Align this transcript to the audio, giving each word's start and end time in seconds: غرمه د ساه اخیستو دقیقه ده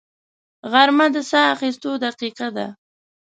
غرمه 0.71 1.07
د 1.15 1.17
ساه 1.29 1.51
اخیستو 1.55 1.91
دقیقه 2.05 2.47
ده 2.57 2.67